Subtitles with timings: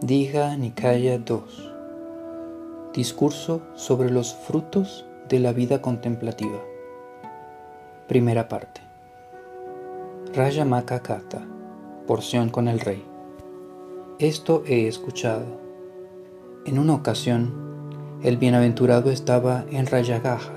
[0.00, 1.72] Diga Nikaya 2
[2.94, 6.60] Discurso sobre los frutos de la vida contemplativa.
[8.06, 8.80] Primera parte.
[10.32, 11.44] Raya Makakata
[12.06, 13.04] Porción con el rey.
[14.20, 15.46] Esto he escuchado.
[16.64, 17.52] En una ocasión,
[18.22, 20.54] el bienaventurado estaba en Rayagaja,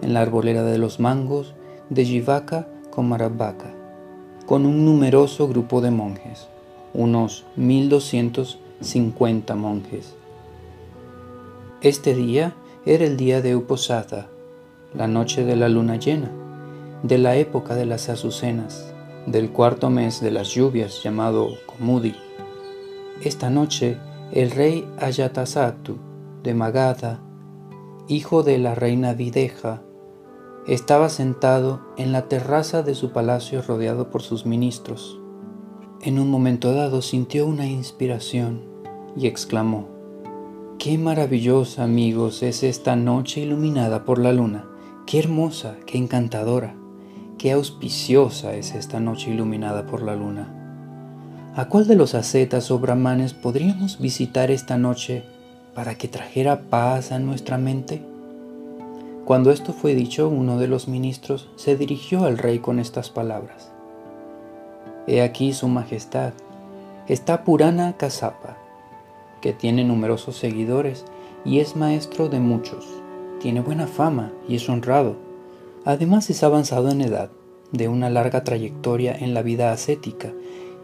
[0.00, 1.56] en la arbolera de los mangos
[1.88, 3.10] de Jivaka con
[4.46, 6.48] con un numeroso grupo de monjes
[6.92, 7.44] unos
[8.80, 10.14] 1250 monjes.
[11.82, 12.54] Este día
[12.86, 14.28] era el día de Uposatha,
[14.94, 16.30] la noche de la luna llena,
[17.02, 18.92] de la época de las azucenas,
[19.26, 22.14] del cuarto mes de las lluvias llamado Komudi.
[23.22, 23.98] Esta noche
[24.32, 25.98] el rey Ayatasattu
[26.42, 27.20] de Magadha,
[28.08, 29.82] hijo de la reina Videja,
[30.66, 35.20] estaba sentado en la terraza de su palacio rodeado por sus ministros.
[36.00, 38.69] En un momento dado sintió una inspiración
[39.16, 39.86] y exclamó,
[40.78, 44.64] Qué maravillosa, amigos, es esta noche iluminada por la luna.
[45.06, 46.74] Qué hermosa, qué encantadora,
[47.36, 50.48] qué auspiciosa es esta noche iluminada por la luna.
[51.54, 55.24] ¿A cuál de los ascetas o brahmanes podríamos visitar esta noche
[55.74, 58.02] para que trajera paz a nuestra mente?
[59.24, 63.70] Cuando esto fue dicho, uno de los ministros se dirigió al rey con estas palabras.
[65.06, 66.32] He aquí su majestad.
[67.08, 68.56] Está Purana Kasapa,
[69.40, 71.04] que tiene numerosos seguidores
[71.44, 72.86] y es maestro de muchos.
[73.40, 75.16] Tiene buena fama y es honrado.
[75.84, 77.30] Además es avanzado en edad,
[77.72, 80.32] de una larga trayectoria en la vida ascética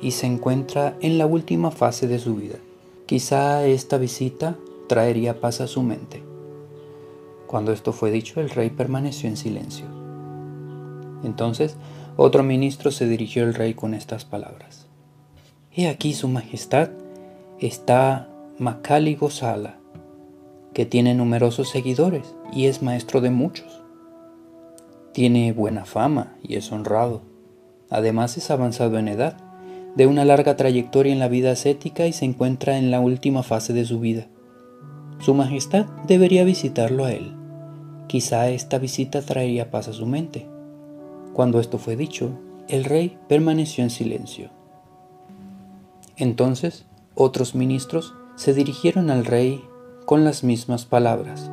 [0.00, 2.56] y se encuentra en la última fase de su vida.
[3.06, 4.56] Quizá esta visita
[4.88, 6.22] traería paz a su mente.
[7.46, 9.86] Cuando esto fue dicho, el rey permaneció en silencio.
[11.22, 11.76] Entonces
[12.16, 14.86] otro ministro se dirigió al rey con estas palabras.
[15.72, 16.90] He aquí su majestad
[17.60, 19.80] está Makali Gosala,
[20.72, 23.82] que tiene numerosos seguidores y es maestro de muchos.
[25.12, 27.20] Tiene buena fama y es honrado.
[27.90, 29.36] Además es avanzado en edad,
[29.94, 33.74] de una larga trayectoria en la vida ascética y se encuentra en la última fase
[33.74, 34.26] de su vida.
[35.18, 37.34] Su Majestad debería visitarlo a él.
[38.06, 40.48] Quizá esta visita traería paz a su mente.
[41.34, 42.30] Cuando esto fue dicho,
[42.68, 44.48] el rey permaneció en silencio.
[46.16, 49.64] Entonces otros ministros se dirigieron al rey
[50.04, 51.50] con las mismas palabras.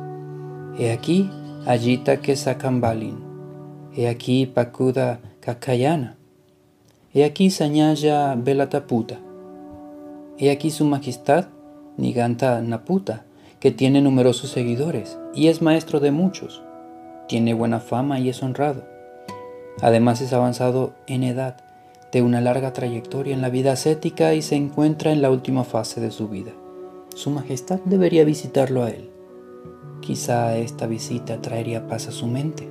[0.78, 1.30] He aquí
[1.66, 3.18] Ayita Kesakambalin,
[3.96, 6.16] he aquí Pakuda Kakayana,
[7.12, 9.18] he aquí Sañaya Belataputa,
[10.38, 11.46] he aquí su majestad
[11.96, 13.24] Niganta Naputa,
[13.60, 16.62] que tiene numerosos seguidores y es maestro de muchos,
[17.28, 18.84] tiene buena fama y es honrado.
[19.80, 21.56] Además es avanzado en edad,
[22.12, 26.00] de una larga trayectoria en la vida ascética y se encuentra en la última fase
[26.00, 26.52] de su vida.
[27.14, 29.08] Su Majestad debería visitarlo a él.
[30.00, 32.68] Quizá esta visita traería paz a su mente.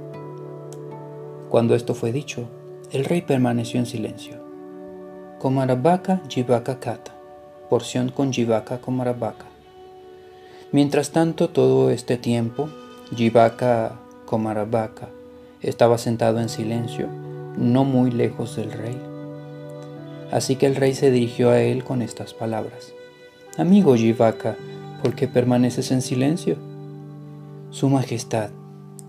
[1.49, 2.49] Cuando esto fue dicho,
[2.91, 4.35] el rey permaneció en silencio.
[5.39, 7.15] Komarabaka Jivaka Kata,
[7.69, 9.45] porción con Jivaka Komarabaka.
[10.73, 12.67] Mientras tanto, todo este tiempo,
[13.15, 15.07] Jivaka Komarabaka
[15.61, 17.07] estaba sentado en silencio,
[17.57, 19.01] no muy lejos del rey.
[20.31, 22.93] Así que el rey se dirigió a él con estas palabras.
[23.55, 24.57] Amigo Jivaka,
[25.03, 26.57] ¿por qué permaneces en silencio?
[27.69, 28.49] Su Majestad,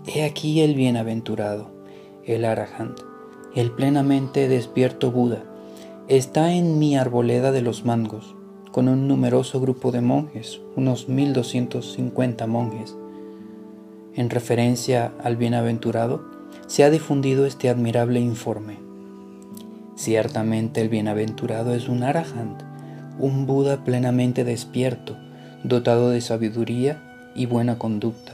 [0.05, 1.71] he aquí el bienaventurado,
[2.23, 2.99] el Arahant,
[3.55, 5.41] el plenamente despierto Buda,
[6.07, 8.35] está en mi arboleda de los mangos,
[8.71, 12.95] con un numeroso grupo de monjes, unos 1250 monjes.
[14.13, 16.23] En referencia al bienaventurado,
[16.67, 18.77] se ha difundido este admirable informe.
[19.95, 22.74] Ciertamente el bienaventurado es un arahant,
[23.19, 25.15] un Buda plenamente despierto,
[25.63, 28.33] dotado de sabiduría y buena conducta,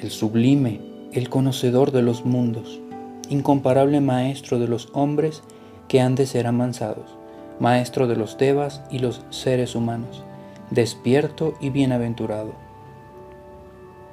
[0.00, 0.80] el sublime,
[1.12, 2.80] el conocedor de los mundos,
[3.28, 5.42] incomparable maestro de los hombres
[5.88, 7.16] que han de ser amansados,
[7.60, 10.24] maestro de los devas y los seres humanos,
[10.70, 12.52] despierto y bienaventurado.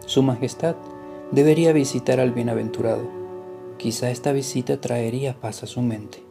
[0.05, 0.75] Su Majestad
[1.31, 3.19] debería visitar al bienaventurado
[3.79, 6.28] Quizá esta visita traería paz a su mente.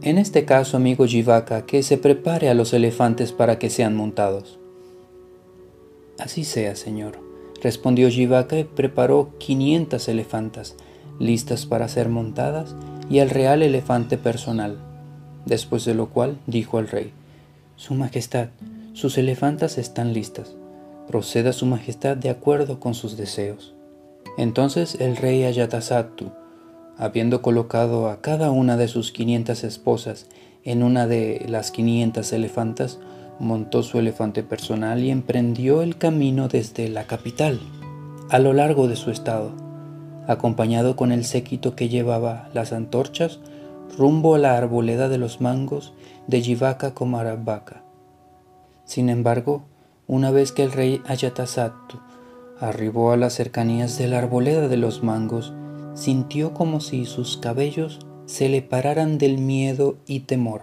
[0.00, 4.60] En este caso, amigo Jivaka, que se prepare a los elefantes para que sean montados.
[6.20, 7.18] Así sea, señor,
[7.60, 10.76] respondió Jivaka y preparó 500 elefantas,
[11.18, 12.76] listas para ser montadas,
[13.10, 14.78] y al real elefante personal.
[15.46, 17.12] Después de lo cual dijo al rey,
[17.74, 18.50] Su Majestad,
[18.92, 20.54] sus elefantas están listas.
[21.08, 23.74] Proceda Su Majestad de acuerdo con sus deseos.
[24.36, 26.30] Entonces el rey Ayatasattu,
[26.98, 30.26] habiendo colocado a cada una de sus quinientas esposas
[30.64, 32.98] en una de las quinientas elefantas,
[33.38, 37.60] montó su elefante personal y emprendió el camino desde la capital,
[38.30, 39.52] a lo largo de su estado,
[40.26, 43.38] acompañado con el séquito que llevaba las antorchas
[43.96, 45.94] rumbo a la arboleda de los mangos
[46.26, 47.82] de Jivaka Komarabaka.
[48.84, 49.64] Sin embargo,
[50.06, 51.98] una vez que el rey Ayatasattu
[52.60, 55.54] arribó a las cercanías de la arboleda de los mangos,
[55.98, 60.62] sintió como si sus cabellos se le pararan del miedo y temor.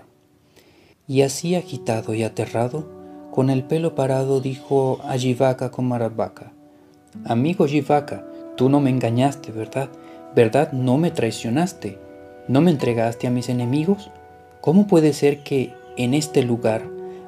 [1.09, 2.87] Y así agitado y aterrado,
[3.31, 6.53] con el pelo parado dijo a Jivaka Komarabaka,
[7.25, 9.89] Amigo Jivaka, tú no me engañaste, ¿verdad?
[10.35, 10.71] ¿Verdad?
[10.71, 11.99] No me traicionaste.
[12.47, 14.09] ¿No me entregaste a mis enemigos?
[14.61, 16.83] ¿Cómo puede ser que en este lugar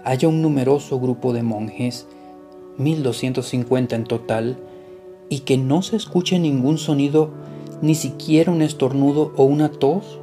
[0.05, 2.07] haya un numeroso grupo de monjes,
[2.77, 4.57] 1250 en total,
[5.29, 7.31] y que no se escuche ningún sonido,
[7.81, 10.19] ni siquiera un estornudo o una tos?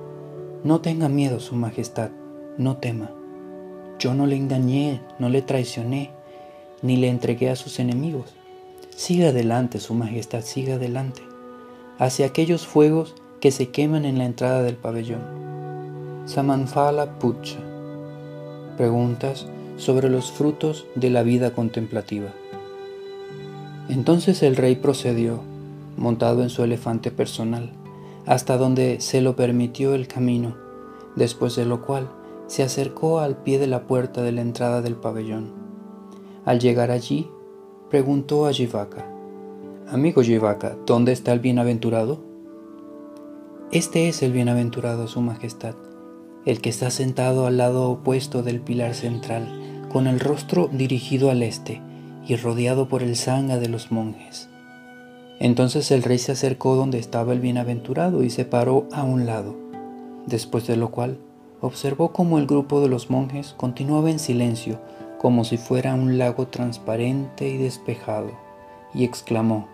[0.64, 2.10] No tenga miedo, Su Majestad,
[2.58, 3.10] no tema.
[3.98, 6.10] Yo no le engañé, no le traicioné,
[6.82, 8.34] ni le entregué a sus enemigos.
[8.90, 11.22] Siga adelante, Su Majestad, siga adelante,
[11.98, 15.22] hacia aquellos fuegos que se queman en la entrada del pabellón.
[16.24, 17.58] Samanfala Pucha.
[18.76, 19.46] Preguntas
[19.76, 22.32] sobre los frutos de la vida contemplativa.
[23.88, 25.42] Entonces el rey procedió,
[25.96, 27.72] montado en su elefante personal,
[28.26, 30.56] hasta donde se lo permitió el camino,
[31.16, 32.08] después de lo cual
[32.46, 35.52] se acercó al pie de la puerta de la entrada del pabellón.
[36.44, 37.28] Al llegar allí,
[37.90, 39.06] preguntó a Jivaka,
[39.88, 42.18] Amigo Jivaka, ¿dónde está el bienaventurado?
[43.70, 45.74] Este es el bienaventurado, Su Majestad,
[46.46, 51.42] el que está sentado al lado opuesto del pilar central, con el rostro dirigido al
[51.42, 51.82] este
[52.26, 54.48] y rodeado por el sangha de los monjes.
[55.44, 59.54] Entonces el rey se acercó donde estaba el bienaventurado y se paró a un lado,
[60.24, 61.18] después de lo cual
[61.60, 64.80] observó cómo el grupo de los monjes continuaba en silencio,
[65.18, 68.30] como si fuera un lago transparente y despejado,
[68.94, 69.68] y exclamó,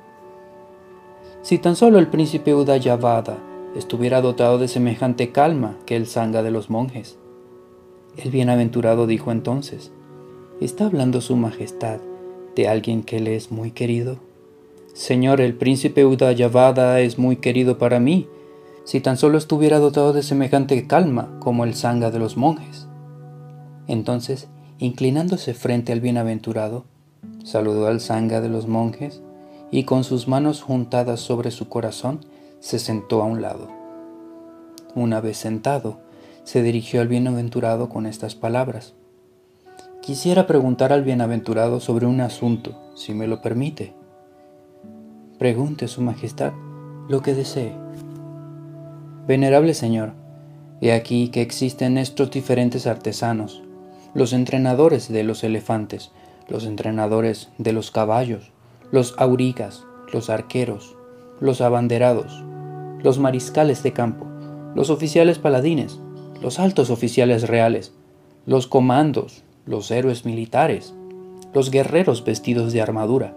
[1.42, 3.38] Si tan solo el príncipe Udayavada
[3.76, 7.16] estuviera dotado de semejante calma que el sangha de los monjes.
[8.16, 9.92] El bienaventurado dijo entonces,
[10.60, 12.00] ¿está hablando su majestad
[12.56, 14.29] de alguien que le es muy querido?
[14.94, 18.28] Señor, el príncipe Udayavada es muy querido para mí,
[18.84, 22.88] si tan solo estuviera dotado de semejante calma como el sangha de los monjes.
[23.86, 24.48] Entonces,
[24.78, 26.84] inclinándose frente al bienaventurado,
[27.44, 29.22] saludó al sangha de los monjes
[29.70, 32.20] y con sus manos juntadas sobre su corazón,
[32.58, 33.68] se sentó a un lado.
[34.94, 36.00] Una vez sentado,
[36.42, 38.94] se dirigió al bienaventurado con estas palabras.
[40.02, 43.99] Quisiera preguntar al bienaventurado sobre un asunto, si me lo permite.
[45.40, 46.52] Pregunte, Su Majestad,
[47.08, 47.72] lo que desee.
[49.26, 50.12] Venerable Señor,
[50.82, 53.62] he aquí que existen estos diferentes artesanos,
[54.12, 56.12] los entrenadores de los elefantes,
[56.46, 58.52] los entrenadores de los caballos,
[58.92, 60.94] los aurigas, los arqueros,
[61.40, 62.44] los abanderados,
[63.02, 64.26] los mariscales de campo,
[64.74, 65.98] los oficiales paladines,
[66.42, 67.94] los altos oficiales reales,
[68.44, 70.92] los comandos, los héroes militares,
[71.54, 73.34] los guerreros vestidos de armadura,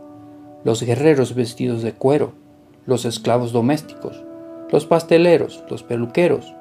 [0.63, 2.33] los guerreros vestidos de cuero,
[2.85, 4.23] los esclavos domésticos,
[4.71, 6.53] los pasteleros, los peluqueros,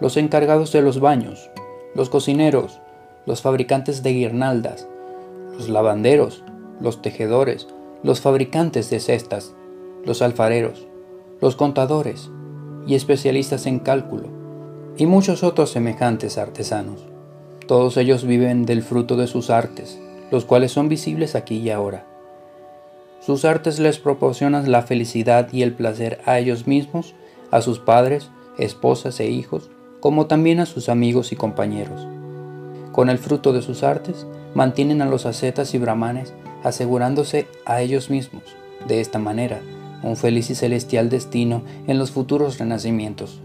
[0.00, 1.50] los encargados de los baños,
[1.94, 2.80] los cocineros,
[3.26, 4.88] los fabricantes de guirnaldas,
[5.56, 6.44] los lavanderos,
[6.80, 7.68] los tejedores,
[8.02, 9.54] los fabricantes de cestas,
[10.04, 10.86] los alfareros,
[11.40, 12.30] los contadores,
[12.86, 14.28] y especialistas en cálculo,
[14.96, 17.06] y muchos otros semejantes artesanos.
[17.66, 20.00] Todos ellos viven del fruto de sus artes,
[20.30, 22.06] los cuales son visibles aquí y ahora.
[23.24, 27.14] Sus artes les proporcionan la felicidad y el placer a ellos mismos,
[27.52, 32.08] a sus padres, esposas e hijos, como también a sus amigos y compañeros.
[32.90, 38.10] Con el fruto de sus artes, mantienen a los ascetas y brahmanes asegurándose a ellos
[38.10, 38.42] mismos,
[38.88, 39.60] de esta manera,
[40.02, 43.40] un feliz y celestial destino en los futuros renacimientos.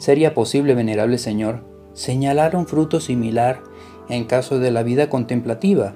[0.00, 3.62] ¿Sería posible, venerable Señor, señalar un fruto similar
[4.08, 5.94] en caso de la vida contemplativa?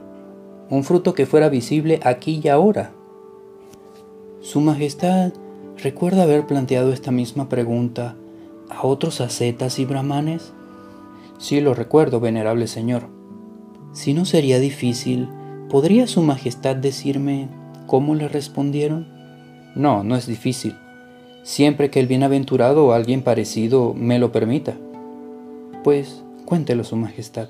[0.70, 2.92] Un fruto que fuera visible aquí y ahora.
[4.40, 5.32] Su Majestad
[5.82, 8.16] recuerda haber planteado esta misma pregunta
[8.70, 10.52] a otros ascetas y brahmanes.
[11.38, 13.08] Sí lo recuerdo, venerable Señor.
[13.92, 15.28] Si no sería difícil,
[15.68, 17.48] ¿podría Su Majestad decirme
[17.86, 19.06] cómo le respondieron?
[19.74, 20.74] No, no es difícil,
[21.42, 24.76] siempre que el bienaventurado o alguien parecido me lo permita.
[25.82, 27.48] Pues cuéntelo, Su Majestad.